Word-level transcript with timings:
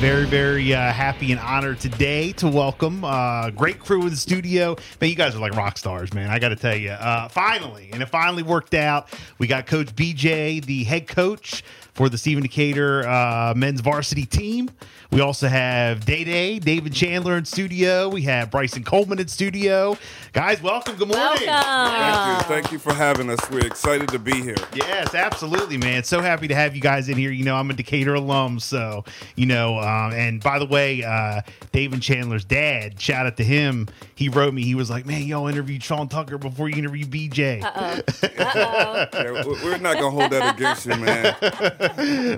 Very, 0.00 0.24
very 0.24 0.72
uh, 0.72 0.92
happy 0.92 1.30
and 1.30 1.38
honored 1.38 1.78
today 1.78 2.32
to 2.32 2.48
welcome 2.48 3.04
uh, 3.04 3.50
great 3.50 3.78
crew 3.78 4.00
in 4.04 4.08
the 4.08 4.16
studio. 4.16 4.74
Man, 4.98 5.10
you 5.10 5.14
guys 5.14 5.36
are 5.36 5.40
like 5.40 5.54
rock 5.54 5.76
stars, 5.76 6.14
man. 6.14 6.30
I 6.30 6.38
got 6.38 6.48
to 6.48 6.56
tell 6.56 6.74
you. 6.74 6.92
Uh, 6.92 7.28
finally, 7.28 7.90
and 7.92 8.02
it 8.02 8.06
finally 8.06 8.42
worked 8.42 8.72
out. 8.72 9.10
We 9.36 9.46
got 9.46 9.66
Coach 9.66 9.94
BJ, 9.94 10.64
the 10.64 10.84
head 10.84 11.06
coach 11.06 11.62
for 12.00 12.08
the 12.08 12.16
Stephen 12.16 12.42
Decatur 12.42 13.06
uh, 13.06 13.52
men's 13.54 13.82
varsity 13.82 14.24
team. 14.24 14.70
We 15.10 15.20
also 15.20 15.48
have 15.48 16.06
Day 16.06 16.24
Day, 16.24 16.58
David 16.58 16.94
Chandler 16.94 17.36
in 17.36 17.44
studio. 17.44 18.08
We 18.08 18.22
have 18.22 18.50
Bryson 18.50 18.84
Coleman 18.84 19.18
in 19.18 19.28
studio. 19.28 19.98
Guys, 20.32 20.62
welcome. 20.62 20.96
Good 20.96 21.08
morning. 21.08 21.46
Welcome. 21.46 21.92
Thank 21.92 22.38
you. 22.42 22.48
Thank 22.54 22.72
you 22.72 22.78
for 22.78 22.94
having 22.94 23.28
us. 23.28 23.38
We're 23.50 23.66
excited 23.66 24.08
to 24.10 24.18
be 24.18 24.40
here. 24.40 24.54
Yes, 24.72 25.14
absolutely, 25.14 25.76
man. 25.76 26.02
So 26.04 26.22
happy 26.22 26.48
to 26.48 26.54
have 26.54 26.74
you 26.74 26.80
guys 26.80 27.10
in 27.10 27.18
here. 27.18 27.32
You 27.32 27.44
know, 27.44 27.56
I'm 27.56 27.68
a 27.68 27.74
Decatur 27.74 28.14
alum, 28.14 28.60
so 28.60 29.04
you 29.36 29.44
know. 29.44 29.76
Um, 29.78 30.12
and 30.14 30.42
by 30.42 30.58
the 30.58 30.66
way, 30.66 31.02
uh, 31.04 31.42
David 31.72 32.00
Chandler's 32.00 32.46
dad, 32.46 32.98
shout 32.98 33.26
out 33.26 33.36
to 33.36 33.44
him. 33.44 33.88
He 34.14 34.30
wrote 34.30 34.54
me. 34.54 34.62
He 34.62 34.74
was 34.74 34.88
like, 34.88 35.04
"Man, 35.04 35.22
y'all 35.26 35.48
interviewed 35.48 35.82
Sean 35.82 36.08
Tucker 36.08 36.38
before 36.38 36.70
you 36.70 36.76
interviewed 36.76 37.10
BJ." 37.10 37.60
Yeah, 38.40 39.44
we- 39.44 39.52
we're 39.64 39.76
not 39.78 39.94
gonna 39.96 40.10
hold 40.10 40.30
that 40.32 40.54
against 40.56 40.86
you, 40.86 40.96
man. 40.96 41.34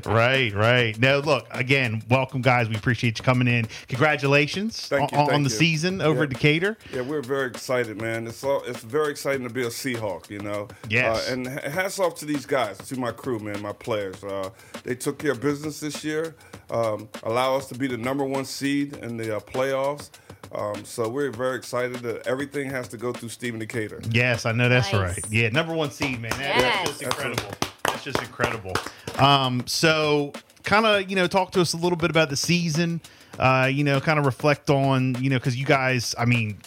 right, 0.06 0.52
right. 0.54 0.98
No, 0.98 1.20
look 1.20 1.46
again. 1.50 2.02
Welcome, 2.08 2.42
guys. 2.42 2.68
We 2.68 2.76
appreciate 2.76 3.18
you 3.18 3.24
coming 3.24 3.48
in. 3.48 3.66
Congratulations 3.88 4.88
Thank 4.88 5.12
you, 5.12 5.18
on, 5.18 5.24
thank 5.26 5.34
on 5.36 5.42
the 5.42 5.50
you. 5.50 5.56
season 5.56 6.00
over 6.00 6.18
Yeah. 6.18 6.22
at 6.24 6.28
Decatur. 6.30 6.78
Yeah, 6.92 7.00
we're 7.02 7.22
very 7.22 7.46
excited, 7.48 8.00
man. 8.00 8.26
It's 8.26 8.42
all, 8.44 8.62
it's 8.64 8.82
very 8.82 9.10
exciting 9.10 9.46
to 9.46 9.52
be 9.52 9.62
a 9.62 9.68
Seahawk, 9.68 10.30
you 10.30 10.40
know. 10.40 10.68
Yes. 10.88 11.28
Uh, 11.28 11.32
and 11.32 11.46
hats 11.46 11.98
off 11.98 12.14
to 12.16 12.24
these 12.24 12.46
guys, 12.46 12.78
to 12.88 12.98
my 12.98 13.12
crew, 13.12 13.38
man, 13.38 13.60
my 13.62 13.72
players. 13.72 14.22
Uh, 14.24 14.50
they 14.84 14.94
took 14.94 15.18
care 15.18 15.32
of 15.32 15.40
business 15.40 15.80
this 15.80 16.04
year. 16.04 16.34
Um, 16.70 17.08
allow 17.22 17.56
us 17.56 17.66
to 17.68 17.74
be 17.74 17.86
the 17.86 17.96
number 17.98 18.24
one 18.24 18.44
seed 18.44 18.96
in 18.98 19.16
the 19.16 19.36
uh, 19.36 19.40
playoffs. 19.40 20.10
Um, 20.54 20.84
so 20.84 21.08
we're 21.08 21.30
very 21.30 21.56
excited 21.56 21.96
that 22.00 22.26
everything 22.26 22.68
has 22.70 22.86
to 22.88 22.98
go 22.98 23.12
through 23.12 23.30
Stephen 23.30 23.58
Decatur. 23.58 24.02
Yes, 24.10 24.44
I 24.44 24.52
know 24.52 24.68
that's 24.68 24.92
Nice. 24.92 25.16
right. 25.16 25.24
Yeah, 25.30 25.48
number 25.48 25.72
one 25.74 25.90
seed, 25.90 26.20
man. 26.20 26.30
That- 26.32 26.38
Yes. 26.56 26.62
That's 26.62 26.90
just 26.90 27.02
incredible. 27.02 27.42
That's 27.60 27.71
just 28.04 28.20
incredible. 28.20 28.72
Um, 29.18 29.64
so 29.66 30.32
kind 30.64 30.86
of, 30.86 31.08
you 31.08 31.16
know, 31.16 31.26
talk 31.26 31.52
to 31.52 31.60
us 31.60 31.72
a 31.72 31.76
little 31.76 31.96
bit 31.96 32.10
about 32.10 32.30
the 32.30 32.36
season. 32.36 33.00
Uh, 33.38 33.68
you 33.72 33.82
know, 33.82 33.98
kind 34.00 34.18
of 34.18 34.26
reflect 34.26 34.68
on, 34.68 35.16
you 35.22 35.30
know, 35.30 35.38
because 35.38 35.56
you 35.56 35.64
guys, 35.64 36.14
I 36.18 36.26
mean, 36.26 36.58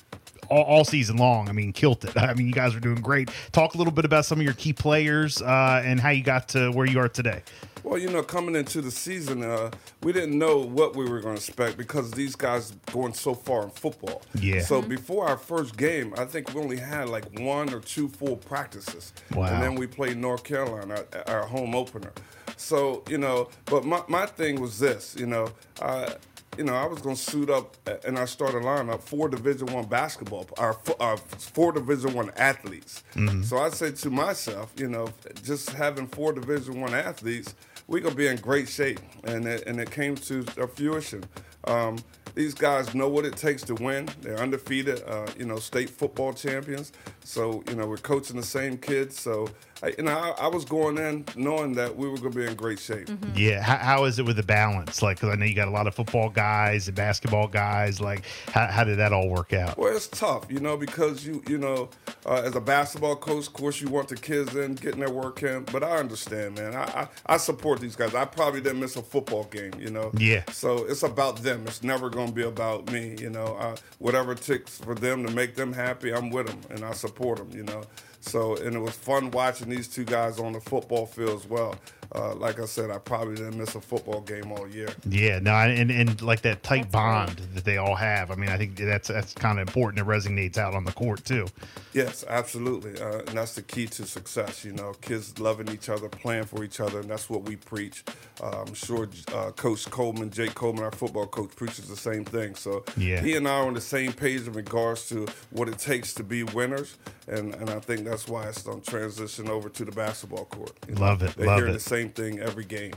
all, 0.49 0.63
all 0.63 0.85
season 0.85 1.17
long, 1.17 1.49
I 1.49 1.51
mean, 1.51 1.73
killed 1.73 2.03
it. 2.05 2.17
I 2.17 2.33
mean, 2.33 2.47
you 2.47 2.53
guys 2.53 2.75
are 2.75 2.79
doing 2.79 3.01
great. 3.01 3.29
Talk 3.51 3.75
a 3.75 3.77
little 3.77 3.93
bit 3.93 4.05
about 4.05 4.25
some 4.25 4.39
of 4.39 4.45
your 4.45 4.53
key 4.53 4.73
players 4.73 5.41
uh, 5.41 5.81
and 5.83 5.99
how 5.99 6.09
you 6.09 6.23
got 6.23 6.49
to 6.49 6.71
where 6.71 6.85
you 6.85 6.99
are 6.99 7.09
today. 7.09 7.41
Well, 7.85 7.99
you 7.99 8.09
know, 8.09 8.23
coming 8.23 8.55
into 8.55 8.81
the 8.81 8.89
season, 8.89 9.43
uh, 9.43 9.69
we 10.02 10.11
didn't 10.11 10.35
know 10.35 10.57
what 10.57 10.95
we 10.95 11.07
were 11.07 11.21
going 11.21 11.35
to 11.35 11.39
expect 11.39 11.77
because 11.77 12.09
these 12.09 12.35
guys 12.35 12.71
going 12.91 13.13
so 13.13 13.35
far 13.35 13.63
in 13.63 13.69
football. 13.69 14.23
Yeah. 14.33 14.61
So 14.61 14.81
before 14.81 15.27
our 15.27 15.37
first 15.37 15.77
game, 15.77 16.11
I 16.17 16.25
think 16.25 16.52
we 16.55 16.61
only 16.61 16.77
had 16.77 17.09
like 17.09 17.39
one 17.39 17.71
or 17.71 17.80
two 17.80 18.07
full 18.07 18.37
practices. 18.37 19.13
Wow. 19.36 19.45
And 19.45 19.61
then 19.61 19.75
we 19.75 19.86
played 19.86 20.17
North 20.17 20.43
Carolina, 20.43 21.05
our, 21.27 21.41
our 21.41 21.45
home 21.45 21.75
opener. 21.75 22.11
So 22.58 23.03
you 23.08 23.20
know, 23.20 23.49
but 23.65 23.86
my, 23.86 24.02
my 24.08 24.25
thing 24.25 24.59
was 24.59 24.80
this, 24.80 25.15
you 25.15 25.27
know, 25.27 25.49
uh, 25.80 26.14
you 26.58 26.64
know, 26.64 26.73
I 26.73 26.86
was 26.86 27.02
going 27.02 27.16
to 27.16 27.21
suit 27.21 27.49
up 27.49 27.76
in 28.05 28.17
our 28.17 28.27
starting 28.27 28.61
lineup 28.61 29.02
four 29.02 29.30
Division 29.30 29.67
One 29.67 29.86
basketball, 29.86 30.48
our, 30.58 30.77
our 30.99 31.17
four 31.17 31.71
Division 31.71 32.14
One 32.14 32.32
athletes. 32.38 33.04
So 33.43 33.58
I 33.58 33.70
said 33.70 33.95
to 33.98 34.10
myself, 34.10 34.73
you 34.77 34.88
know, 34.88 35.10
just 35.44 35.70
having 35.71 36.08
four 36.08 36.33
Division 36.33 36.82
One 36.82 36.94
athletes, 36.94 37.55
we're 37.88 38.02
gonna 38.02 38.15
be 38.15 38.27
in 38.27 38.38
great 38.38 38.67
shape, 38.67 38.99
and 39.26 39.45
it, 39.48 39.67
and 39.67 39.80
it 39.80 39.92
came 39.92 40.15
to 40.15 40.44
fruition. 40.44 41.23
Um, 41.65 41.98
these 42.33 42.54
guys 42.54 42.94
know 42.94 43.08
what 43.08 43.26
it 43.26 43.38
takes 43.38 43.64
to 43.64 43.76
win. 43.76 44.10
They're 44.21 44.39
undefeated, 44.39 45.02
uh, 45.08 45.27
you 45.38 45.45
know, 45.45 45.58
state 45.58 45.89
football 45.89 46.33
champions. 46.33 46.92
So 47.25 47.63
you 47.67 47.75
know, 47.75 47.87
we're 47.87 47.97
coaching 47.97 48.37
the 48.37 48.43
same 48.43 48.77
kids. 48.77 49.19
So 49.19 49.49
I, 49.83 49.93
you 49.97 50.03
know, 50.03 50.11
I, 50.11 50.45
I 50.45 50.47
was 50.47 50.63
going 50.63 50.97
in 50.97 51.25
knowing 51.36 51.73
that 51.73 51.95
we 51.95 52.08
were 52.08 52.17
gonna 52.17 52.30
be 52.30 52.45
in 52.45 52.55
great 52.55 52.80
shape. 52.80 53.09
Yeah. 53.33 53.61
How, 53.61 53.77
how 53.77 54.05
is 54.05 54.19
it 54.19 54.25
with 54.25 54.37
the 54.37 54.43
balance? 54.43 55.02
Like, 55.02 55.17
because 55.17 55.30
I 55.30 55.35
know 55.35 55.45
you 55.45 55.55
got 55.55 55.67
a 55.67 55.71
lot 55.71 55.87
of 55.87 55.95
football 55.95 56.30
guys 56.30 56.87
and 56.87 56.95
basketball 56.95 57.47
guys. 57.47 57.99
Like, 57.99 58.23
how, 58.47 58.67
how 58.67 58.83
did 58.83 58.99
that 58.99 59.11
all 59.11 59.27
work 59.27 59.53
out? 59.53 59.77
Well, 59.77 59.95
it's 59.95 60.08
tough, 60.08 60.45
you 60.49 60.59
know, 60.59 60.77
because 60.77 61.25
you 61.25 61.43
you 61.47 61.58
know, 61.58 61.89
uh, 62.25 62.43
as 62.45 62.55
a 62.55 62.61
basketball 62.61 63.15
coach, 63.15 63.47
of 63.47 63.53
course, 63.53 63.81
you 63.81 63.89
want 63.89 64.08
the 64.09 64.17
kids 64.17 64.55
in 64.55 64.75
getting 64.75 64.99
their 64.99 65.11
work 65.11 65.41
in. 65.43 65.64
But 65.64 65.83
I 65.83 65.97
understand, 65.97 66.59
man. 66.59 66.75
I, 66.75 66.83
I 66.83 67.08
I 67.25 67.37
support 67.37 67.80
these 67.80 67.95
guys. 67.95 68.14
I 68.14 68.25
probably 68.25 68.61
didn't 68.61 68.80
miss 68.80 68.95
a 68.95 69.02
football 69.02 69.45
game, 69.45 69.73
you 69.80 69.89
know. 69.89 70.11
Yeah. 70.17 70.43
So 70.52 70.85
it's 70.85 71.03
about 71.03 71.37
them. 71.37 71.65
It's 71.65 71.83
never 71.83 72.09
going 72.09 72.27
to 72.27 72.33
be 72.33 72.43
about 72.43 72.91
me, 72.91 73.15
you 73.19 73.31
know. 73.31 73.58
Uh, 73.59 73.75
whatever 73.97 74.33
it 74.33 74.41
takes 74.41 74.77
for 74.77 74.93
them 74.93 75.25
to 75.25 75.33
make 75.33 75.55
them 75.55 75.73
happy, 75.73 76.14
I'm 76.14 76.30
with 76.30 76.47
them 76.47 76.59
and 76.69 76.85
I 76.85 76.93
support 76.93 77.14
them, 77.15 77.49
you 77.53 77.64
know. 77.64 77.83
So 78.20 78.55
and 78.58 78.76
it 78.76 78.80
was 78.80 78.95
fun 78.95 79.31
watching 79.31 79.70
these 79.70 79.87
two 79.87 80.03
guys 80.03 80.39
on 80.39 80.53
the 80.53 80.61
football 80.61 81.05
field 81.05 81.39
as 81.39 81.48
well. 81.48 81.76
Uh, 82.14 82.36
like 82.36 82.60
I 82.60 82.66
said, 82.66 82.92
I 82.92 82.98
probably 82.98 83.36
didn't 83.36 83.58
miss 83.58 83.76
a 83.76 83.82
football 83.82 84.21
game 84.21 84.52
all 84.52 84.67
year. 84.67 84.89
Yeah, 85.10 85.39
no, 85.39 85.52
and 85.54 85.92
and 85.92 86.21
like 86.21 86.42
that 86.42 86.64
tight 86.64 86.92
bond 86.92 87.38
that 87.54 87.66
they 87.66 87.77
all 87.77 87.95
have. 87.95 88.32
I 88.32 88.36
mean, 88.36 88.49
I 88.49 88.58
think 88.58 88.76
that's 88.77 89.08
that's 89.08 89.33
kind 89.33 89.60
of 89.60 89.67
important. 89.67 89.99
It 89.99 90.10
resonates 90.10 90.58
out 90.58 90.73
on 90.73 90.83
the 90.86 90.92
court 90.92 91.23
too. 91.26 91.48
Yes, 91.94 92.23
absolutely, 92.27 92.99
uh, 93.02 93.20
and 93.20 93.30
that's 93.38 93.55
the 93.55 93.61
key 93.61 93.88
to 93.88 94.05
success. 94.05 94.64
You 94.65 94.73
know, 94.73 94.94
kids 95.02 95.39
loving 95.39 95.70
each 95.70 95.89
other, 95.89 96.10
playing 96.10 96.44
for 96.45 96.64
each 96.64 96.80
other, 96.80 96.99
and 96.99 97.10
that's 97.10 97.30
what 97.30 97.44
we 97.44 97.55
preach. 97.55 98.04
Uh, 98.42 98.64
I'm 98.67 98.73
sure 98.73 99.08
uh, 99.33 99.52
Coach 99.52 99.89
Coleman, 99.89 100.30
Jake 100.30 100.55
Coleman, 100.55 100.83
our 100.83 100.92
football 100.92 101.27
coach, 101.27 101.55
preaches 101.55 101.88
the 101.88 101.95
same 101.95 102.26
thing. 102.26 102.55
So 102.55 102.83
Yeah. 102.98 103.21
he 103.21 103.36
and 103.36 103.48
I 103.48 103.60
are 103.60 103.67
on 103.67 103.73
the 103.73 103.82
same 103.82 104.11
page 104.14 104.42
in 104.48 104.54
regards 104.54 105.08
to 105.10 105.26
what 105.52 105.70
it 105.70 105.80
takes 105.80 106.14
to 106.15 106.23
be 106.23 106.44
winners, 106.44 106.98
and 107.27 107.55
and 107.55 107.70
I 107.70 107.80
think 107.80 108.04
that's 108.05 108.27
why 108.27 108.48
it's 108.48 108.61
going 108.64 108.82
to 108.82 108.89
transition 108.89 109.49
over 109.49 109.70
to 109.70 109.86
the 109.86 109.92
basketball 109.92 110.45
court. 110.45 110.73
You 110.88 110.95
Love 110.95 111.21
it, 111.23 111.36
They're 111.36 111.48
love 111.48 111.60
hearing 111.60 111.76
it. 111.76 111.80
The 111.95 112.02
same 112.02 112.10
thing 112.10 112.39
every 112.39 112.66
game. 112.66 112.94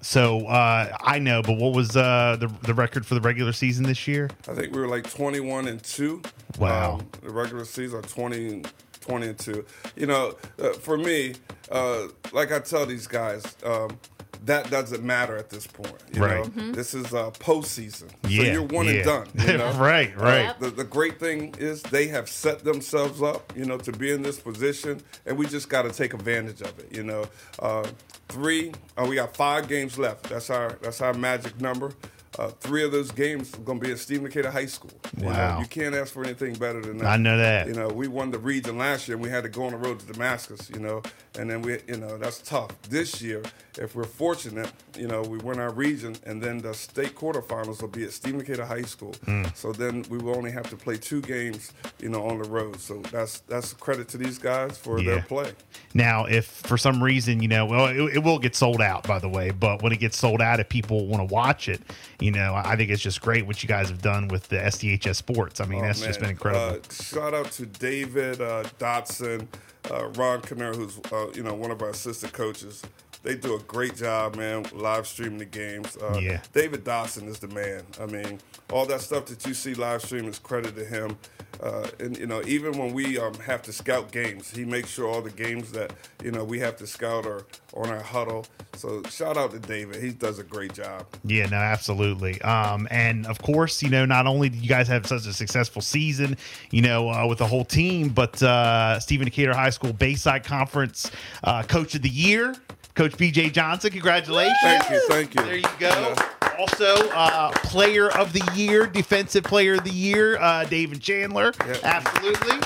So 0.00 0.46
uh, 0.46 0.96
I 1.00 1.18
know, 1.20 1.42
but 1.42 1.58
what 1.58 1.74
was 1.74 1.96
uh, 1.96 2.36
the 2.40 2.48
the 2.62 2.74
record 2.74 3.06
for 3.06 3.14
the 3.14 3.20
regular 3.20 3.52
season 3.52 3.84
this 3.84 4.08
year? 4.08 4.28
I 4.48 4.54
think 4.54 4.74
we 4.74 4.80
were 4.80 4.88
like 4.88 5.08
21 5.08 5.68
and 5.68 5.82
2. 5.82 6.22
Wow. 6.58 6.94
Um, 6.94 7.06
the 7.22 7.30
regular 7.30 7.64
season 7.64 8.00
are 8.00 8.02
20, 8.02 8.62
20 9.00 9.26
and 9.28 9.38
2. 9.38 9.64
You 9.96 10.06
know, 10.06 10.36
uh, 10.60 10.72
for 10.72 10.98
me, 10.98 11.34
uh, 11.70 12.08
like 12.32 12.50
I 12.50 12.58
tell 12.58 12.84
these 12.84 13.06
guys, 13.06 13.56
um, 13.64 13.96
that 14.44 14.70
doesn't 14.72 15.04
matter 15.04 15.36
at 15.36 15.50
this 15.50 15.68
point. 15.68 15.94
You 16.12 16.20
Right. 16.24 16.56
know, 16.56 16.72
this 16.72 16.94
is 16.94 17.14
uh, 17.14 17.30
postseason. 17.30 18.10
Yeah, 18.28 18.42
So 18.46 18.50
you're 18.50 18.62
one 18.64 18.86
yeah. 18.86 18.92
and 18.94 19.04
done. 19.04 19.28
You 19.46 19.58
know? 19.58 19.72
Right, 19.74 20.16
right. 20.18 20.46
Uh, 20.48 20.54
the, 20.58 20.70
the 20.70 20.84
great 20.84 21.20
thing 21.20 21.54
is 21.60 21.80
they 21.80 22.08
have 22.08 22.28
set 22.28 22.64
themselves 22.64 23.22
up, 23.22 23.52
you 23.56 23.66
know, 23.66 23.78
to 23.78 23.92
be 23.92 24.10
in 24.10 24.22
this 24.22 24.40
position, 24.40 25.00
and 25.26 25.38
we 25.38 25.46
just 25.46 25.68
got 25.68 25.82
to 25.82 25.92
take 25.92 26.12
advantage 26.12 26.60
of 26.60 26.76
it. 26.80 26.88
You 26.90 27.04
know, 27.04 27.24
uh, 27.60 27.86
three, 28.32 28.72
uh, 28.96 29.06
we 29.08 29.16
got 29.16 29.36
five 29.36 29.68
games 29.68 29.98
left. 29.98 30.24
That's 30.30 30.50
our 30.50 30.78
that's 30.82 31.00
our 31.00 31.14
magic 31.14 31.60
number. 31.60 31.92
Uh, 32.38 32.48
three 32.60 32.82
of 32.82 32.92
those 32.92 33.10
games 33.10 33.52
are 33.54 33.58
going 33.58 33.78
to 33.78 33.84
be 33.86 33.92
at 33.92 33.98
Stephen 33.98 34.24
Decatur 34.24 34.50
High 34.50 34.66
School. 34.66 34.90
You, 35.18 35.26
Wow. 35.26 35.54
know, 35.56 35.60
you 35.60 35.66
can't 35.66 35.94
ask 35.94 36.12
for 36.14 36.24
anything 36.24 36.54
better 36.54 36.80
than 36.80 36.96
that. 36.98 37.06
I 37.06 37.16
know 37.18 37.36
that. 37.36 37.66
You 37.68 37.74
know, 37.74 37.88
we 37.88 38.08
won 38.08 38.30
the 38.30 38.38
region 38.38 38.78
last 38.78 39.06
year, 39.06 39.16
and 39.16 39.22
we 39.24 39.28
had 39.30 39.42
to 39.42 39.50
go 39.50 39.64
on 39.64 39.72
the 39.72 39.78
road 39.78 40.00
to 40.00 40.06
Damascus. 40.06 40.70
You 40.70 40.80
know, 40.80 41.02
and 41.38 41.50
then 41.50 41.60
we, 41.60 41.78
you 41.86 41.98
know, 41.98 42.16
that's 42.16 42.38
tough. 42.38 42.70
This 42.88 43.20
year, 43.20 43.42
if 43.78 43.94
we're 43.94 44.04
fortunate, 44.04 44.72
you 44.98 45.08
know, 45.08 45.20
we 45.22 45.36
win 45.38 45.58
our 45.58 45.72
region, 45.72 46.16
and 46.24 46.42
then 46.42 46.58
the 46.58 46.72
state 46.72 47.14
quarterfinals 47.14 47.82
will 47.82 47.88
be 47.88 48.04
at 48.04 48.12
Stephen 48.12 48.38
Decatur 48.40 48.64
High 48.64 48.82
School. 48.82 49.14
Hmm. 49.26 49.44
So 49.54 49.72
then 49.72 50.04
we 50.08 50.16
will 50.18 50.34
only 50.36 50.52
have 50.52 50.68
to 50.70 50.76
play 50.76 50.96
two 50.96 51.20
games, 51.20 51.72
you 52.00 52.08
know, 52.08 52.26
on 52.26 52.38
the 52.38 52.48
road. 52.48 52.80
So 52.80 52.98
that's 53.10 53.40
that's 53.40 53.74
credit 53.74 54.08
to 54.08 54.16
these 54.16 54.38
guys 54.38 54.78
for 54.78 54.98
Yeah. 54.98 55.16
their 55.16 55.22
play. 55.22 55.52
Now, 55.92 56.24
if 56.24 56.46
for 56.46 56.78
some 56.78 57.02
reason, 57.02 57.42
you 57.42 57.48
know, 57.48 57.66
well, 57.66 57.86
it, 57.88 58.16
it 58.16 58.24
will 58.24 58.38
get 58.38 58.56
sold 58.56 58.80
out, 58.80 59.06
by 59.06 59.18
the 59.18 59.28
way, 59.28 59.50
but 59.50 59.82
when 59.82 59.92
it 59.92 59.98
gets 60.00 60.16
sold 60.16 60.40
out, 60.40 60.58
if 60.60 60.70
people 60.70 61.06
want 61.06 61.28
to 61.28 61.32
watch 61.34 61.68
it, 61.68 61.82
you 62.22 62.30
know, 62.30 62.54
I 62.54 62.76
think 62.76 62.90
it's 62.90 63.02
just 63.02 63.20
great 63.20 63.46
what 63.46 63.62
you 63.62 63.68
guys 63.68 63.88
have 63.88 64.00
done 64.02 64.28
with 64.28 64.48
the 64.48 64.56
SDHS 64.56 65.16
Sports. 65.16 65.60
I 65.60 65.64
mean, 65.66 65.80
Oh, 65.80 65.86
that's 65.86 66.00
just 66.00 66.20
been 66.20 66.30
incredible. 66.30 66.76
Uh, 66.80 66.92
shout 66.92 67.34
out 67.34 67.50
to 67.52 67.66
David 67.66 68.40
uh, 68.40 68.64
Dotson, 68.78 69.46
uh, 69.90 70.06
Ron 70.10 70.40
Kinner, 70.42 70.74
who's 70.74 70.98
uh, 71.12 71.26
you 71.34 71.42
know 71.42 71.54
one 71.54 71.70
of 71.70 71.82
our 71.82 71.90
assistant 71.90 72.32
coaches. 72.32 72.82
they 73.22 73.34
do 73.36 73.54
a 73.54 73.60
great 73.60 73.94
job, 73.96 74.36
man, 74.36 74.66
live 74.72 75.06
streaming 75.06 75.38
the 75.38 75.44
games. 75.44 75.96
Uh, 75.96 76.18
Yeah. 76.20 76.40
David 76.52 76.84
Dotson 76.84 77.28
is 77.28 77.38
the 77.38 77.48
man. 77.48 77.82
I 78.00 78.06
mean, 78.06 78.40
all 78.72 78.86
that 78.86 79.00
stuff 79.00 79.26
that 79.26 79.46
you 79.46 79.54
see 79.54 79.74
live 79.74 80.02
stream 80.02 80.26
is 80.26 80.38
credit 80.38 80.74
to 80.76 80.84
him. 80.84 81.16
Uh, 81.62 81.86
and 82.00 82.16
you 82.18 82.26
know, 82.26 82.42
even 82.44 82.76
when 82.76 82.92
we 82.92 83.18
um, 83.18 83.34
have 83.34 83.62
to 83.62 83.72
scout 83.72 84.10
games, 84.10 84.50
he 84.50 84.64
makes 84.64 84.88
sure 84.88 85.06
all 85.06 85.22
the 85.22 85.30
games 85.30 85.70
that 85.70 85.92
you 86.24 86.32
know 86.32 86.42
we 86.42 86.58
have 86.58 86.74
to 86.76 86.86
scout 86.86 87.24
are 87.24 87.44
on 87.74 87.88
our 87.88 88.02
Hudl. 88.02 88.44
So 88.74 89.02
shout 89.04 89.36
out 89.36 89.52
to 89.52 89.60
David. 89.60 90.02
He 90.02 90.10
does 90.10 90.38
a 90.38 90.42
great 90.42 90.72
job. 90.72 91.06
Yeah, 91.24 91.46
no, 91.46 91.58
absolutely. 91.58 92.40
Um, 92.42 92.88
and 92.90 93.26
of 93.26 93.40
course, 93.42 93.82
you 93.82 93.90
know, 93.90 94.04
not 94.04 94.26
only 94.26 94.48
you 94.48 94.68
guys 94.68 94.88
have 94.88 95.06
such 95.06 95.26
a 95.26 95.32
successful 95.32 95.82
season, 95.82 96.36
you 96.70 96.82
know, 96.82 97.10
uh, 97.10 97.26
with 97.28 97.38
the 97.38 97.46
whole 97.46 97.64
team, 97.64 98.08
but 98.08 98.42
uh, 98.42 98.98
Stephen 98.98 99.26
Decatur 99.26 99.54
High 99.54 99.70
School 99.70 99.92
Bayside 99.92 100.42
Conference 100.42 101.10
uh, 101.44 101.62
Coach 101.62 101.94
of 101.94 102.02
the 102.02 102.08
Year, 102.08 102.56
Coach 102.94 103.12
BJ 103.12 103.52
Johnson. 103.52 103.90
Congratulations. 103.90 104.56
Thank 104.62 104.90
you, 104.90 105.00
thank 105.08 105.34
you. 105.34 105.42
There 105.42 105.56
you 105.56 105.68
go. 105.78 106.14
Also, 106.58 107.08
uh, 107.10 107.50
Player 107.64 108.10
of 108.10 108.32
the 108.32 108.42
Year, 108.54 108.86
Defensive 108.86 109.44
Player 109.44 109.74
of 109.74 109.84
the 109.84 109.90
Year, 109.90 110.38
uh, 110.38 110.64
David 110.64 111.00
Chandler. 111.00 111.52
Yeah. 111.66 111.76
Absolutely. 111.82 112.58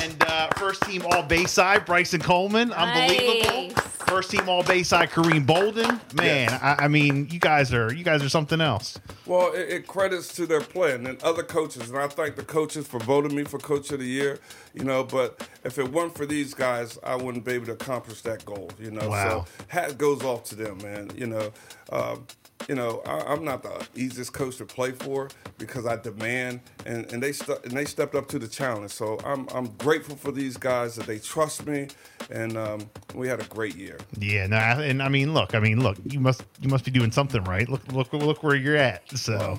And 0.00 0.24
uh, 0.26 0.48
first 0.56 0.82
team 0.82 1.02
All 1.10 1.22
Bayside, 1.22 1.84
Bryson 1.84 2.20
Coleman. 2.20 2.72
Unbelievable. 2.72 3.68
Nice. 3.68 3.87
First 4.08 4.30
team 4.30 4.48
All 4.48 4.62
Bayside, 4.62 5.10
Kareem 5.10 5.44
Bolden. 5.46 6.00
Man, 6.14 6.48
Yes. 6.48 6.60
I, 6.62 6.84
I 6.84 6.88
mean, 6.88 7.28
you 7.30 7.38
guys 7.38 7.72
are 7.74 7.92
you 7.92 8.02
guys 8.04 8.22
are 8.22 8.28
something 8.28 8.60
else. 8.60 8.98
Well, 9.26 9.52
it, 9.52 9.68
it 9.68 9.86
credits 9.86 10.34
to 10.36 10.46
their 10.46 10.60
play 10.62 10.94
and 10.94 11.22
other 11.22 11.42
coaches, 11.42 11.90
and 11.90 11.98
I 11.98 12.08
thank 12.08 12.36
the 12.36 12.42
coaches 12.44 12.86
for 12.86 12.98
voting 13.00 13.36
me 13.36 13.44
for 13.44 13.58
Coach 13.58 13.90
of 13.92 14.00
the 14.00 14.06
Year. 14.06 14.38
You 14.74 14.84
know, 14.84 15.04
but 15.04 15.46
if 15.64 15.78
it 15.78 15.90
weren't 15.92 16.14
for 16.16 16.24
these 16.26 16.54
guys, 16.54 16.98
I 17.04 17.16
wouldn't 17.16 17.44
be 17.44 17.52
able 17.52 17.66
to 17.66 17.72
accomplish 17.72 18.22
that 18.22 18.44
goal. 18.44 18.70
You 18.80 18.90
know, 18.92 19.08
Wow. 19.08 19.44
so 19.44 19.52
hat 19.68 19.98
goes 19.98 20.22
off 20.22 20.44
to 20.44 20.54
them, 20.54 20.78
man. 20.78 21.10
You 21.14 21.26
know, 21.26 21.52
um, 21.92 22.26
you 22.68 22.74
know, 22.74 23.02
I, 23.06 23.20
I'm 23.32 23.44
not 23.44 23.62
the 23.62 23.86
easiest 23.94 24.34
coach 24.34 24.58
to 24.58 24.66
play 24.66 24.92
for 24.92 25.28
because 25.56 25.86
I 25.86 25.96
demand, 25.96 26.60
and, 26.84 27.10
and 27.12 27.22
they 27.22 27.32
stu- 27.32 27.56
and 27.64 27.72
they 27.72 27.86
stepped 27.86 28.14
up 28.14 28.28
to 28.28 28.38
the 28.38 28.46
challenge. 28.46 28.90
So 28.90 29.18
I'm 29.24 29.48
I'm 29.54 29.68
grateful 29.78 30.16
for 30.16 30.30
these 30.30 30.56
guys 30.58 30.94
that 30.96 31.06
they 31.06 31.18
trust 31.18 31.66
me, 31.66 31.88
and 32.30 32.56
um, 32.58 32.88
we 33.14 33.26
had 33.26 33.40
a 33.40 33.44
great 33.46 33.74
year. 33.74 33.98
Yeah, 34.18 34.46
no, 34.46 34.56
and 34.56 35.02
I 35.02 35.08
mean, 35.08 35.32
look, 35.32 35.54
I 35.54 35.60
mean, 35.60 35.82
look, 35.82 35.96
you 36.04 36.20
must 36.20 36.44
you 36.60 36.68
must 36.68 36.84
be 36.84 36.90
doing 36.90 37.10
something 37.10 37.42
right. 37.44 37.68
Look, 37.68 37.90
look, 37.90 38.12
look 38.12 38.42
where 38.42 38.54
you're 38.54 38.76
at. 38.76 39.10
So, 39.18 39.58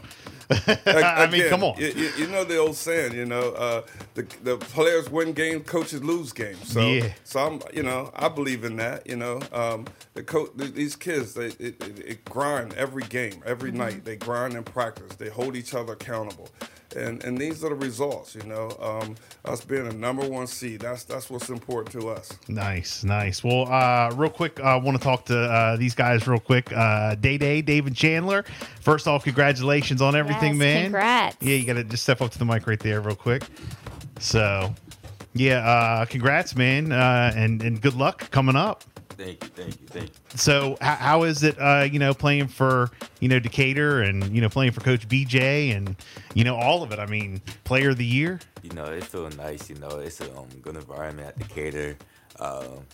I 0.52 1.28
mean, 1.32 1.42
Again, 1.42 1.50
come 1.50 1.64
on. 1.64 1.78
You, 1.80 1.88
you- 2.18 2.28
know 2.28 2.44
the 2.44 2.58
old 2.58 2.76
saying, 2.76 3.14
you 3.14 3.26
know, 3.26 3.52
uh, 3.52 3.82
the 4.16 4.26
the 4.44 4.58
players 4.58 5.10
win 5.10 5.34
games, 5.34 5.68
coaches 5.68 6.04
lose 6.04 6.32
games. 6.32 6.72
So, 6.72 6.82
Yeah. 6.82 7.12
so 7.24 7.40
I'm, 7.40 7.62
you 7.74 7.84
know, 7.84 8.12
I 8.16 8.30
believe 8.30 8.64
in 8.64 8.76
that. 8.78 9.06
You 9.08 9.16
know, 9.18 9.40
um, 9.52 9.86
the 10.14 10.24
coach, 10.24 10.52
these 10.56 10.96
kids, 10.96 11.34
they 11.34 11.48
it, 11.48 11.60
it, 11.84 12.00
it 12.06 12.26
grind 12.26 12.74
every 12.74 13.04
game, 13.04 13.42
every 13.46 13.72
night. 13.72 14.06
They 14.06 14.16
grind 14.16 14.54
and 14.56 14.66
practice. 14.66 15.16
They 15.18 15.30
hold 15.30 15.56
each 15.56 15.74
other 15.74 15.94
accountable. 15.94 16.50
And, 16.96 17.24
and 17.24 17.38
these 17.38 17.64
are 17.64 17.70
the 17.70 17.76
results, 17.76 18.34
you 18.34 18.42
know. 18.44 18.70
Um, 18.82 19.16
us 19.46 19.64
being 19.64 19.86
a 19.86 19.92
number 19.94 20.28
one 20.28 20.48
seed, 20.48 20.82
that's 20.82 21.04
that's 21.04 21.30
what's 21.30 21.50
important 21.50 21.92
to 22.02 22.10
us. 22.10 22.34
Nice, 22.48 23.04
nice. 23.04 23.44
Well, 23.44 23.72
uh, 23.72 24.12
real 24.16 24.32
quick, 24.32 24.60
I 24.60 24.76
want 24.78 24.98
to 24.98 25.04
talk 25.04 25.26
to 25.26 25.38
uh, 25.38 25.76
these 25.78 25.94
guys 25.94 26.28
real 26.28 26.40
quick. 26.40 26.72
Uh, 26.76 27.14
Day 27.16 27.38
Day, 27.38 27.62
David 27.62 27.96
Chandler. 27.96 28.44
First 28.82 29.08
off, 29.08 29.24
congratulations 29.24 30.02
on 30.02 30.16
everything, 30.16 30.54
Yes, 30.54 30.60
man. 30.60 30.84
congrats. 30.86 31.38
Yeah, 31.42 31.56
you 31.56 31.66
got 31.68 31.74
to 31.74 31.84
just 31.84 32.02
step 32.04 32.22
up 32.22 32.32
to 32.32 32.40
the 32.40 32.46
mic 32.46 32.66
right 32.66 32.80
there, 32.80 33.02
real 33.02 33.16
quick. 33.16 33.44
So, 34.20 34.74
yeah, 35.34 35.60
uh, 35.68 36.06
congrats, 36.06 36.56
man, 36.56 36.92
uh, 36.92 37.32
and 37.36 37.62
and 37.62 37.80
good 37.82 37.94
luck 37.94 38.32
coming 38.32 38.56
up. 38.56 38.84
Thank 39.20 39.44
you, 39.44 39.50
thank 39.50 39.82
you, 39.82 39.88
thank 39.88 40.08
you. 40.08 40.38
So, 40.38 40.78
how, 40.80 40.96
how 40.96 41.24
is 41.24 41.44
it, 41.44 41.60
uh, 41.60 41.86
you 41.92 42.00
know, 42.00 42.14
playing 42.14 42.48
for 42.48 42.90
you 43.20 43.28
know 43.28 43.38
Decatur 43.38 44.02
and 44.02 44.24
you 44.34 44.40
know 44.40 44.48
playing 44.48 44.72
for 44.72 44.80
Coach 44.80 45.10
BJ 45.10 45.76
and 45.76 45.98
you 46.36 46.46
know 46.46 46.56
all 46.56 46.84
of 46.84 46.94
it? 46.94 47.00
I 47.00 47.06
mean, 47.06 47.42
Player 47.66 47.90
of 47.90 47.98
the 47.98 48.06
Year. 48.06 48.40
You 48.64 48.70
know, 48.70 48.86
it 48.86 49.04
feels 49.04 49.36
nice. 49.36 49.70
You 49.70 49.76
know, 49.76 49.90
it's 50.00 50.22
a 50.22 50.38
um, 50.38 50.48
good 50.62 50.78
environment 50.78 51.28
at 51.28 51.38
Decatur. 51.38 51.98
Um, 52.40 52.86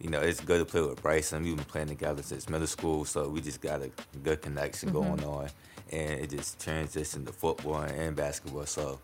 you 0.00 0.08
know, 0.08 0.20
it's 0.20 0.40
good 0.40 0.60
to 0.60 0.64
play 0.64 0.80
with 0.80 1.02
Bryson. 1.02 1.42
We've 1.42 1.56
been 1.56 1.66
playing 1.66 1.88
together 1.88 2.22
since 2.22 2.48
middle 2.48 2.66
school, 2.66 3.04
so 3.04 3.28
we 3.28 3.42
just 3.42 3.60
got 3.60 3.82
a 3.82 3.90
good 4.22 4.40
connection 4.40 4.94
going 4.94 5.22
on, 5.24 5.50
and 5.92 6.12
it 6.12 6.30
just 6.30 6.58
transitioned 6.58 7.26
to 7.26 7.34
football 7.34 7.82
and 7.82 8.16
basketball. 8.16 8.64
So, 8.64 8.98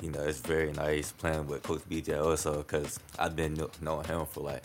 you 0.00 0.12
know, 0.12 0.20
it's 0.20 0.38
very 0.38 0.70
nice 0.72 1.10
playing 1.10 1.48
with 1.48 1.64
Coach 1.64 1.82
BJ 1.90 2.24
also 2.24 2.58
because 2.58 3.00
I've 3.18 3.34
been 3.34 3.58
knowing 3.80 4.06
him 4.06 4.24
for 4.26 4.42
like 4.42 4.62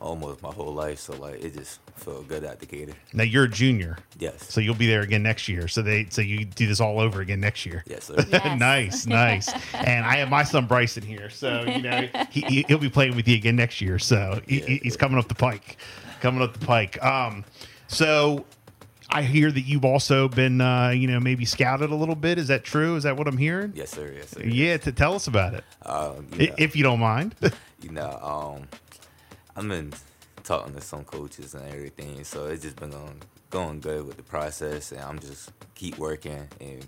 almost 0.00 0.42
my 0.42 0.50
whole 0.52 0.72
life. 0.72 0.98
So 0.98 1.14
like, 1.16 1.42
it 1.44 1.54
just 1.54 1.80
felt 1.96 2.26
good 2.28 2.44
at 2.44 2.58
Decatur. 2.58 2.92
Now 3.12 3.24
you're 3.24 3.44
a 3.44 3.48
junior. 3.48 3.98
Yes. 4.18 4.50
So 4.52 4.60
you'll 4.60 4.74
be 4.74 4.86
there 4.86 5.02
again 5.02 5.22
next 5.22 5.48
year. 5.48 5.68
So 5.68 5.82
they 5.82 6.06
so 6.10 6.22
you 6.22 6.44
do 6.44 6.66
this 6.66 6.80
all 6.80 6.98
over 7.00 7.20
again 7.20 7.40
next 7.40 7.66
year. 7.66 7.84
yes, 7.86 8.04
sir. 8.04 8.16
Yes. 8.30 8.58
nice, 8.58 9.06
nice. 9.06 9.50
And 9.74 10.04
I 10.06 10.16
have 10.16 10.28
my 10.30 10.42
son 10.42 10.66
Bryson 10.66 11.02
here, 11.02 11.30
so 11.30 11.62
you 11.66 11.82
know 11.82 12.08
he, 12.30 12.64
he'll 12.68 12.78
be 12.78 12.88
playing 12.90 13.16
with 13.16 13.28
you 13.28 13.36
again 13.36 13.56
next 13.56 13.80
year. 13.80 13.98
So 13.98 14.40
he, 14.46 14.60
Yeah. 14.60 14.78
he's 14.82 14.96
coming 14.96 15.18
up 15.18 15.28
the 15.28 15.34
pike, 15.34 15.76
coming 16.20 16.42
up 16.42 16.52
the 16.58 16.64
pike. 16.66 17.02
Um, 17.04 17.44
so 17.88 18.44
I 19.10 19.22
hear 19.22 19.50
that 19.50 19.62
you've 19.62 19.84
also 19.84 20.28
been 20.28 20.60
uh, 20.60 20.90
you 20.90 21.08
know 21.08 21.20
maybe 21.20 21.44
scouted 21.44 21.90
a 21.90 21.94
little 21.94 22.14
bit. 22.14 22.38
Is 22.38 22.48
that 22.48 22.64
true? 22.64 22.96
Is 22.96 23.02
that 23.02 23.16
what 23.16 23.26
I'm 23.28 23.36
hearing? 23.36 23.72
Yes, 23.74 23.90
sir. 23.90 24.12
Yes, 24.16 24.30
sir. 24.30 24.42
Yeah. 24.44 24.76
To 24.78 24.92
tell 24.92 25.14
us 25.14 25.26
about 25.26 25.54
it, 25.54 25.64
Um, 25.84 26.26
you 26.38 26.46
know- 26.48 26.54
if 26.58 26.74
you 26.76 26.82
don't 26.82 27.00
mind. 27.00 27.34
you 27.82 27.90
know, 27.90 28.18
um, 28.22 28.68
I've 29.60 29.68
been 29.68 29.92
talking 30.42 30.74
to 30.74 30.80
some 30.80 31.04
coaches 31.04 31.54
and 31.54 31.68
everything, 31.68 32.24
so 32.24 32.46
it's 32.46 32.62
just 32.62 32.76
been 32.76 32.90
going, 32.90 33.20
going 33.50 33.80
good 33.80 34.06
with 34.06 34.16
the 34.16 34.22
process, 34.22 34.90
and 34.92 35.02
I'm 35.02 35.18
just 35.18 35.50
keep 35.74 35.98
working 35.98 36.48
and 36.62 36.86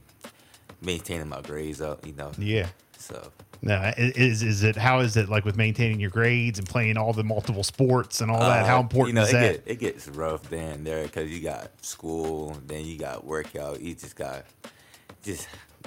maintaining 0.80 1.28
my 1.28 1.42
grades 1.42 1.82
up, 1.82 2.06
you 2.06 2.14
know. 2.14 2.32
yeah. 2.38 2.69
So 2.96 3.30
No, 3.60 3.92
is 3.98 4.42
is 4.42 4.62
it 4.64 4.76
how 4.76 5.00
is 5.00 5.16
it 5.19 5.28
like 5.28 5.44
with 5.44 5.56
maintaining 5.56 6.00
your 6.00 6.10
grades 6.10 6.58
and 6.58 6.66
playing 6.66 6.96
all 6.96 7.12
the 7.12 7.24
multiple 7.24 7.62
sports 7.62 8.22
and 8.22 8.30
all 8.30 8.46
that? 8.46 8.64
uh, 8.64 8.64
How 8.64 8.80
important 8.80 9.08
you 9.08 9.12
know, 9.12 9.26
is 9.26 9.32
it 9.32 9.32
that? 9.32 9.40
Get, 9.40 9.62
it 9.66 9.78
gets 9.78 10.08
rough 10.08 10.48
then 10.48 10.84
there 10.84 11.02
because 11.04 11.30
you 11.30 11.40
got 11.40 11.70
school, 11.84 12.56
then 12.66 12.86
you 12.86 12.98
got 12.98 13.24
workout. 13.24 13.80
You 13.82 13.94
just 13.94 14.16
got 14.16 14.44
just 15.22 15.46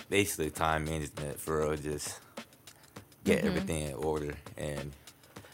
basically 0.10 0.52
time 0.52 0.86
management 0.86 1.40
for 1.40 1.62
real. 1.62 1.76
Just 1.78 2.20
get 3.24 3.40
Mm-hmm. 3.40 3.48
everything 3.48 3.84
in 3.90 3.94
order, 3.96 4.36
and 4.58 4.92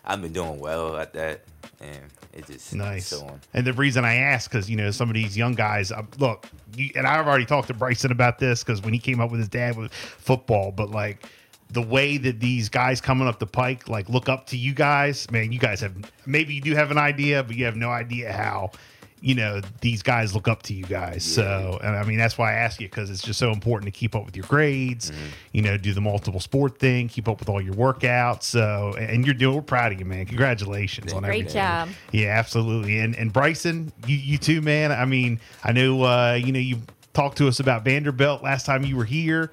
I've 0.04 0.22
been 0.22 0.34
doing 0.34 0.60
well 0.60 0.98
at 0.98 1.14
that, 1.14 1.42
and 1.80 2.02
it 2.34 2.48
just 2.48 2.74
Nice. 2.74 3.08
So 3.08 3.26
on. 3.26 3.42
And 3.54 3.66
the 3.66 3.74
reason 3.74 4.06
I 4.06 4.16
ask, 4.16 4.50
because 4.50 4.70
you 4.70 4.76
know, 4.76 4.92
some 4.92 5.10
of 5.10 5.16
these 5.16 5.38
young 5.38 5.54
guys, 5.54 5.92
uh, 5.92 6.04
look, 6.18 6.48
you, 6.76 6.92
and 6.96 7.06
I've 7.06 7.28
already 7.28 7.46
talked 7.46 7.68
to 7.68 7.74
Bryson 7.74 8.12
about 8.12 8.40
this 8.40 8.64
because 8.64 8.82
when 8.82 8.94
he 8.94 9.00
came 9.00 9.20
up 9.20 9.32
with 9.32 9.40
his 9.40 9.50
dad 9.50 9.78
with 9.78 9.94
football, 9.94 10.72
but 10.72 10.90
like 10.90 11.26
the 11.70 11.82
way 11.82 12.18
that 12.18 12.40
these 12.40 12.70
guys 12.70 13.00
coming 13.00 13.28
up 13.28 13.40
the 13.40 13.48
pike, 13.48 13.88
like 13.88 14.10
look 14.10 14.28
up 14.28 14.48
to 14.48 14.58
you 14.58 14.74
guys, 14.74 15.30
man, 15.32 15.52
you 15.52 15.60
guys 15.60 15.80
have 15.82 15.94
maybe 16.26 16.54
you 16.54 16.62
do 16.62 16.76
have 16.76 16.92
an 16.92 16.98
idea, 16.98 17.44
but 17.44 17.56
you 17.56 17.66
have 17.66 17.76
no 17.76 17.90
idea 17.90 18.32
how. 18.32 18.72
You 19.24 19.36
know 19.36 19.62
these 19.82 20.02
guys 20.02 20.34
look 20.34 20.48
up 20.48 20.64
to 20.64 20.74
you 20.74 20.84
guys, 20.84 21.24
so 21.24 21.80
and 21.84 21.96
I 21.96 22.04
mean 22.04 22.18
that's 22.18 22.40
why 22.40 22.54
I 22.54 22.56
ask 22.56 22.82
you 22.82 22.88
because 22.88 23.12
it's 23.12 23.22
just 23.22 23.38
so 23.38 23.52
important 23.52 23.94
to 23.94 23.98
keep 23.98 24.16
up 24.16 24.26
with 24.26 24.36
your 24.36 24.48
grades. 24.48 25.12
You 25.52 25.62
know, 25.62 25.78
do 25.78 25.94
the 25.94 26.02
multiple 26.02 26.40
sport 26.40 26.80
thing, 26.80 27.08
keep 27.08 27.28
up 27.28 27.40
with 27.40 27.48
all 27.48 27.62
your 27.62 27.76
workouts. 27.76 28.44
So, 28.44 28.94
and 28.98 29.24
you're 29.24 29.36
doing. 29.36 29.56
We're 29.56 29.62
proud 29.62 29.92
of 29.92 30.00
you, 30.00 30.06
man. 30.06 30.26
Congratulations 30.26 31.14
on 31.14 31.22
Great 31.22 31.42
everything. 31.42 31.54
job. 31.54 31.90
Yeah, 32.12 32.30
absolutely. 32.30 33.00
And 33.00 33.16
and 33.16 33.32
Bryson, 33.32 33.92
you 34.08 34.16
you 34.18 34.38
too, 34.40 34.60
man. 34.62 34.92
I 34.92 35.06
mean, 35.06 35.40
I 35.64 35.72
know 35.72 36.02
uh, 36.04 36.34
you 36.34 36.52
know 36.52 36.60
you 36.60 36.80
talked 37.14 37.38
to 37.38 37.48
us 37.48 37.60
about 37.60 37.84
Vanderbilt 37.86 38.42
last 38.42 38.66
time 38.66 38.84
you 38.84 38.96
were 38.98 39.06
here. 39.06 39.52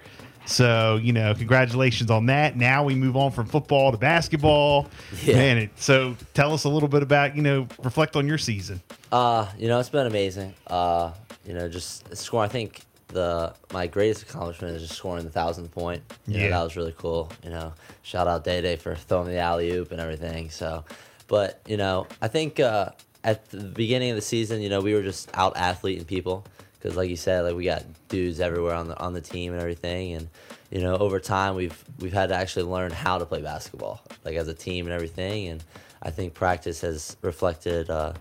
So 0.48 0.98
you 1.02 1.12
know, 1.12 1.34
congratulations 1.34 2.10
on 2.10 2.26
that. 2.26 2.56
Now 2.56 2.82
we 2.84 2.94
move 2.94 3.16
on 3.16 3.30
from 3.32 3.46
football 3.46 3.92
to 3.92 3.98
basketball. 3.98 4.88
Yeah. 5.22 5.34
Man, 5.34 5.58
it, 5.58 5.70
so 5.76 6.16
tell 6.34 6.54
us 6.54 6.64
a 6.64 6.68
little 6.68 6.88
bit 6.88 7.02
about 7.02 7.36
you 7.36 7.42
know 7.42 7.68
reflect 7.82 8.16
on 8.16 8.26
your 8.26 8.38
season. 8.38 8.80
Uh, 9.12 9.46
you 9.58 9.68
know, 9.68 9.78
it's 9.78 9.90
been 9.90 10.06
amazing. 10.06 10.54
Uh, 10.66 11.12
you 11.46 11.52
know, 11.54 11.68
just 11.68 12.16
scoring. 12.16 12.48
I 12.48 12.52
think 12.52 12.80
the 13.08 13.54
my 13.72 13.86
greatest 13.86 14.22
accomplishment 14.22 14.74
is 14.76 14.82
just 14.82 14.94
scoring 14.96 15.24
the 15.24 15.30
thousandth 15.30 15.70
point. 15.72 16.02
You 16.26 16.38
know, 16.38 16.44
Yeah. 16.44 16.50
that 16.50 16.64
was 16.64 16.76
really 16.76 16.94
cool. 16.96 17.30
You 17.44 17.50
know, 17.50 17.74
shout 18.02 18.26
out 18.26 18.44
Day 18.44 18.60
Day 18.62 18.76
for 18.76 18.94
throwing 18.94 19.28
the 19.28 19.38
alley 19.38 19.70
oop 19.72 19.92
and 19.92 20.00
everything. 20.00 20.48
So, 20.50 20.84
but 21.26 21.60
you 21.66 21.76
know, 21.76 22.06
I 22.22 22.28
think 22.28 22.58
uh, 22.58 22.90
at 23.22 23.48
the 23.50 23.58
beginning 23.64 24.10
of 24.10 24.16
the 24.16 24.22
season, 24.22 24.62
you 24.62 24.70
know, 24.70 24.80
we 24.80 24.94
were 24.94 25.02
just 25.02 25.30
out 25.34 25.56
athleting 25.56 26.06
people 26.06 26.44
because, 26.78 26.96
like 26.96 27.10
you 27.10 27.16
said, 27.16 27.42
like 27.42 27.54
we 27.54 27.64
got 27.64 27.84
dudes 28.08 28.40
everywhere 28.40 28.74
on 28.74 28.88
the 28.88 28.98
on 28.98 29.12
the 29.12 29.20
team 29.20 29.52
and 29.52 29.60
everything, 29.60 30.14
and 30.14 30.28
you 30.70 30.80
know, 30.80 30.96
over 30.96 31.20
time 31.20 31.54
we've 31.54 31.84
we've 31.98 32.12
had 32.12 32.28
to 32.28 32.34
actually 32.34 32.64
learn 32.64 32.90
how 32.90 33.18
to 33.18 33.26
play 33.26 33.42
basketball, 33.42 34.00
like 34.24 34.36
as 34.36 34.48
a 34.48 34.54
team 34.54 34.86
and 34.86 34.94
everything, 34.94 35.48
and 35.48 35.64
I 36.02 36.10
think 36.10 36.34
practice 36.34 36.80
has 36.82 37.16
reflected. 37.22 37.90
Uh, 37.90 38.12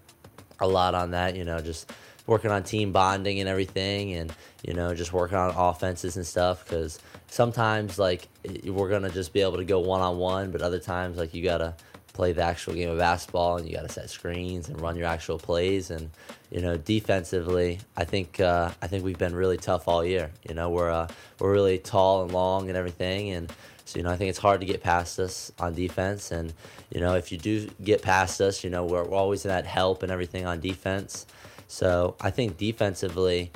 a 0.60 0.68
lot 0.68 0.96
on 0.96 1.12
that, 1.12 1.36
you 1.36 1.44
know, 1.44 1.60
just 1.60 1.92
working 2.26 2.52
on 2.52 2.64
team 2.64 2.92
bonding 2.92 3.40
and 3.40 3.48
everything, 3.48 4.14
and 4.14 4.34
you 4.64 4.74
know, 4.74 4.94
just 4.94 5.14
working 5.14 5.38
on 5.38 5.54
offenses 5.56 6.18
and 6.18 6.26
stuff. 6.26 6.64
Because 6.64 7.00
sometimes, 7.28 8.00
like, 8.00 8.28
we're 8.66 8.90
gonna 8.90 9.10
just 9.10 9.34
be 9.34 9.42
able 9.42 9.58
to 9.58 9.66
go 9.66 9.80
one 9.80 10.02
on 10.02 10.18
one, 10.18 10.52
but 10.52 10.62
other 10.62 10.80
times, 10.80 11.18
like, 11.18 11.34
you 11.34 11.44
gotta 11.44 11.76
play 12.18 12.34
the 12.34 12.42
actual 12.42 12.74
game 12.74 12.90
of 12.90 12.98
basketball, 12.98 13.58
and 13.58 13.70
you 13.70 13.76
got 13.76 13.84
to 13.84 13.90
set 13.90 14.10
screens 14.10 14.68
and 14.68 14.82
run 14.82 14.98
your 14.98 15.08
actual 15.08 15.38
plays. 15.38 15.92
And 15.92 16.10
you 16.50 16.62
know, 16.62 16.76
defensively, 16.76 17.80
I 17.96 18.04
think 18.04 18.40
uh, 18.40 18.72
I 18.82 18.88
think 18.88 19.06
we've 19.06 19.18
been 19.18 19.36
really 19.36 19.58
tough 19.58 19.88
all 19.88 20.04
year. 20.04 20.32
You 20.48 20.56
know, 20.56 20.70
we're 20.70 20.90
uh, 20.90 21.08
we're 21.40 21.54
really 21.54 21.78
tall 21.78 22.24
and 22.24 22.32
long 22.32 22.70
and 22.70 22.78
everything, 22.78 23.30
and 23.30 23.54
so 23.86 24.00
you 24.00 24.04
know, 24.04 24.10
I 24.10 24.18
think 24.18 24.30
it's 24.30 24.40
hard 24.40 24.60
to 24.62 24.66
get 24.66 24.82
past 24.82 25.20
us 25.20 25.52
on 25.60 25.76
defense. 25.76 26.32
And 26.32 26.54
you 26.90 27.00
know, 27.00 27.16
if 27.16 27.32
you 27.32 27.38
do 27.38 27.70
get 27.84 28.02
past 28.02 28.42
us, 28.42 28.64
you 28.64 28.70
know, 28.70 28.84
we're, 28.84 29.04
we're 29.04 29.16
always 29.16 29.46
in 29.46 29.50
that 29.50 29.66
help 29.66 30.04
and 30.04 30.12
everything 30.12 30.46
on 30.46 30.60
defense. 30.60 31.26
So 31.68 32.16
I 32.20 32.32
think 32.32 32.58
defensively 32.58 33.52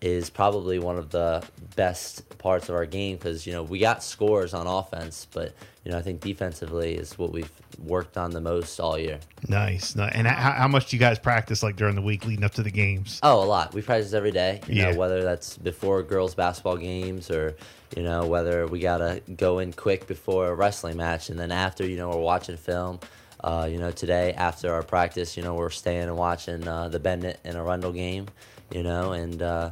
is 0.00 0.30
probably 0.30 0.78
one 0.78 0.96
of 0.96 1.10
the 1.10 1.44
best 1.76 2.38
parts 2.38 2.68
of 2.68 2.74
our 2.74 2.86
game 2.86 3.16
because 3.16 3.46
you 3.46 3.52
know 3.52 3.62
we 3.62 3.78
got 3.78 4.02
scores 4.02 4.54
on 4.54 4.66
offense, 4.66 5.26
but 5.32 5.54
you 5.84 5.92
know 5.92 5.98
I 5.98 6.02
think 6.02 6.20
defensively 6.20 6.94
is 6.94 7.18
what 7.18 7.32
we've 7.32 7.50
worked 7.84 8.16
on 8.16 8.30
the 8.30 8.40
most 8.40 8.78
all 8.80 8.98
year. 8.98 9.20
Nice. 9.48 9.94
And 9.94 10.26
how, 10.26 10.52
how 10.52 10.68
much 10.68 10.90
do 10.90 10.96
you 10.96 11.00
guys 11.00 11.18
practice 11.18 11.62
like 11.62 11.76
during 11.76 11.94
the 11.94 12.02
week 12.02 12.26
leading 12.26 12.44
up 12.44 12.52
to 12.52 12.62
the 12.62 12.70
games? 12.70 13.20
Oh, 13.22 13.42
a 13.42 13.44
lot. 13.44 13.74
We 13.74 13.82
practice 13.82 14.12
every 14.12 14.32
day. 14.32 14.60
You 14.66 14.76
yeah. 14.76 14.90
know, 14.90 14.98
whether 14.98 15.22
that's 15.22 15.56
before 15.58 16.02
girls 16.02 16.34
basketball 16.34 16.76
games 16.76 17.30
or 17.30 17.56
you 17.96 18.02
know 18.02 18.26
whether 18.26 18.66
we 18.66 18.80
gotta 18.80 19.22
go 19.36 19.58
in 19.58 19.72
quick 19.72 20.06
before 20.06 20.48
a 20.48 20.54
wrestling 20.54 20.96
match 20.96 21.28
and 21.30 21.38
then 21.38 21.52
after 21.52 21.86
you 21.86 21.96
know 21.96 22.08
we're 22.08 22.20
watching 22.20 22.56
film. 22.56 23.00
Uh, 23.42 23.66
you 23.70 23.78
know, 23.78 23.90
today 23.90 24.34
after 24.34 24.70
our 24.70 24.82
practice, 24.82 25.34
you 25.34 25.42
know, 25.42 25.54
we're 25.54 25.70
staying 25.70 26.02
and 26.02 26.16
watching 26.18 26.68
uh, 26.68 26.90
the 26.90 27.00
Bennett 27.00 27.40
and 27.42 27.56
Arundel 27.56 27.90
game, 27.90 28.26
you 28.70 28.82
know, 28.82 29.12
and 29.12 29.42
uh, 29.42 29.70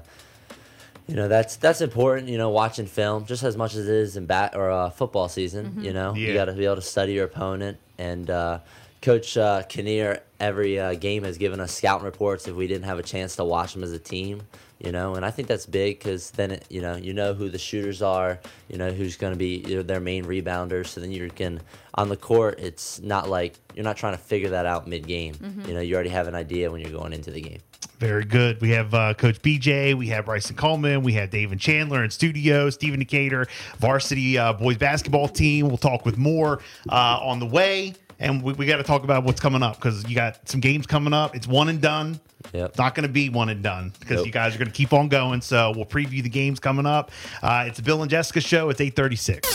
you 1.07 1.15
know 1.15 1.29
that's 1.29 1.57
that's 1.57 1.81
important. 1.81 2.29
You 2.29 2.39
know, 2.39 2.51
watching 2.51 2.87
film 2.87 3.27
just 3.27 3.43
as 3.43 3.57
much 3.57 3.75
as 3.75 3.89
it 3.89 3.95
is 3.95 4.17
in 4.17 4.27
bat 4.27 4.55
or 4.55 4.71
uh, 4.71 4.91
football 4.91 5.29
season. 5.29 5.67
Mm-hmm. 5.67 5.85
You 5.85 5.93
know, 5.93 6.15
yeah. 6.15 6.29
you 6.29 6.35
got 6.35 6.47
to 6.47 6.53
be 6.53 6.65
able 6.65 6.77
to 6.77 6.83
study 6.83 7.15
your 7.15 7.25
opponent. 7.25 7.79
And 7.99 8.31
uh, 8.31 8.61
Coach 9.03 9.37
uh, 9.37 9.63
Kinnear, 9.69 10.23
every 10.41 10.79
uh, 10.79 10.95
game 10.95 11.25
has 11.25 11.39
given 11.39 11.61
us 11.61 11.73
scouting 11.75 12.05
reports 12.05 12.47
if 12.47 12.55
we 12.55 12.67
didn't 12.67 12.85
have 12.85 12.99
a 12.99 13.03
chance 13.03 13.37
to 13.37 13.45
watch 13.45 13.75
them 13.75 13.83
as 13.83 13.93
a 13.93 13.99
team 13.99 14.43
you 14.79 14.93
know 14.93 15.15
and 15.15 15.25
i 15.25 15.31
think 15.31 15.49
that's 15.49 15.67
big 15.67 15.99
because 15.99 16.31
then 16.33 16.53
it, 16.53 16.65
you 16.69 16.81
know 16.81 16.97
you 16.97 17.13
know 17.13 17.35
who 17.35 17.49
the 17.49 17.59
shooters 17.59 18.01
are 18.03 18.39
you 18.69 18.79
know 18.79 18.91
who's 18.91 19.17
going 19.17 19.33
to 19.33 19.39
be 19.39 19.65
you 19.67 19.77
know, 19.77 19.83
their 19.83 20.01
main 20.01 20.25
rebounders 20.25 20.87
so 20.87 21.01
then 21.01 21.11
you 21.11 21.29
can 21.31 21.61
on 21.95 22.09
the 22.09 22.17
court 22.17 22.59
it's 22.59 23.01
not 23.01 23.29
like 23.29 23.55
you're 23.75 23.85
not 23.85 23.97
trying 23.97 24.15
to 24.15 24.23
figure 24.23 24.51
that 24.51 24.67
out 24.67 24.87
mid-game 24.87 25.35
mm-hmm. 25.35 25.69
you 25.69 25.75
know 25.75 25.81
you 25.81 25.95
already 25.95 26.11
have 26.11 26.29
an 26.29 26.35
idea 26.35 26.71
when 26.71 26.81
you're 26.81 26.93
going 26.93 27.13
into 27.13 27.31
the 27.31 27.41
game 27.41 27.61
very 27.99 28.25
good. 28.25 28.61
We 28.61 28.71
have 28.71 28.95
uh, 28.95 29.15
Coach 29.15 29.41
BJ, 29.43 29.95
we 29.95 30.09
have 30.09 30.27
Bryson 30.27 30.57
Coleman, 30.57 31.03
we 31.03 31.13
have 31.15 31.31
David 31.31 31.61
Chandler 31.61 32.05
in 32.05 32.11
studio, 32.11 32.71
Stephen 32.71 33.01
Decatur, 33.01 33.47
varsity 33.79 34.39
uh, 34.39 34.53
boys 34.53 34.79
basketball 34.79 35.29
team. 35.29 35.69
We'll 35.69 35.77
talk 35.77 36.05
with 36.05 36.17
more 36.17 36.61
uh, 36.89 37.19
on 37.23 37.39
the 37.39 37.47
way 37.47 37.95
and 38.21 38.43
we, 38.43 38.53
we 38.55 38.67
got 38.67 38.79
to 38.79 38.83
talk 38.83 39.05
about 39.05 39.25
what's 39.25 39.41
coming 39.41 39.63
up 39.63 39.77
because 39.77 40.09
you 40.09 40.15
got 40.15 40.49
some 40.49 40.61
games 40.61 40.87
coming 40.87 41.13
up. 41.13 41.37
It's 41.37 41.47
one 41.47 41.69
and 41.69 41.81
done. 41.81 42.21
Yep. 42.53 42.71
It's 42.71 42.79
not 42.79 42.95
going 42.95 43.07
to 43.07 43.13
be 43.13 43.29
one 43.29 43.49
and 43.49 43.63
done 43.63 43.93
because 44.01 44.19
nope. 44.19 44.27
you 44.27 44.33
guys 44.33 44.55
are 44.55 44.59
going 44.59 44.71
to 44.71 44.75
keep 44.75 44.93
on 44.93 45.09
going. 45.09 45.41
So 45.41 45.73
we'll 45.75 45.85
preview 45.85 46.23
the 46.23 46.29
games 46.29 46.61
coming 46.61 46.87
up. 46.87 47.11
Uh, 47.43 47.65
it's 47.67 47.79
a 47.79 47.83
Bill 47.83 48.03
and 48.03 48.11
Jessica 48.11 48.41
show. 48.41 48.71
It's 48.71 48.81
eight 48.81 48.97
thirty 48.97 49.17
six. 49.17 49.49